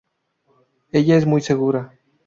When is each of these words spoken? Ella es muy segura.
Ella 0.91 1.15
es 1.15 1.27
muy 1.27 1.41
segura. 1.41 1.93